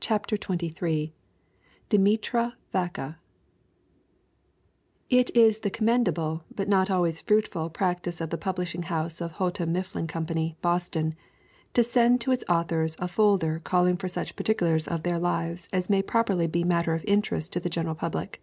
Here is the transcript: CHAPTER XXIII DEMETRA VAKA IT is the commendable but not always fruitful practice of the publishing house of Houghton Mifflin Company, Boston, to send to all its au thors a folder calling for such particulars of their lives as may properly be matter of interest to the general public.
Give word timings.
CHAPTER 0.00 0.36
XXIII 0.36 1.12
DEMETRA 1.90 2.56
VAKA 2.72 3.18
IT 5.10 5.36
is 5.36 5.58
the 5.58 5.68
commendable 5.68 6.42
but 6.56 6.68
not 6.68 6.90
always 6.90 7.20
fruitful 7.20 7.68
practice 7.68 8.22
of 8.22 8.30
the 8.30 8.38
publishing 8.38 8.84
house 8.84 9.20
of 9.20 9.32
Houghton 9.32 9.70
Mifflin 9.70 10.06
Company, 10.06 10.56
Boston, 10.62 11.14
to 11.74 11.84
send 11.84 12.22
to 12.22 12.30
all 12.30 12.32
its 12.32 12.44
au 12.48 12.62
thors 12.64 12.96
a 12.98 13.08
folder 13.08 13.58
calling 13.62 13.98
for 13.98 14.08
such 14.08 14.36
particulars 14.36 14.88
of 14.88 15.02
their 15.02 15.18
lives 15.18 15.68
as 15.70 15.90
may 15.90 16.00
properly 16.00 16.46
be 16.46 16.64
matter 16.64 16.94
of 16.94 17.04
interest 17.04 17.52
to 17.52 17.60
the 17.60 17.68
general 17.68 17.94
public. 17.94 18.40